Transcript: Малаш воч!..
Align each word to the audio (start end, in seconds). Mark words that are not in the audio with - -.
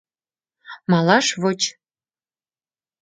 Малаш 0.91 1.27
воч!.. 1.41 1.61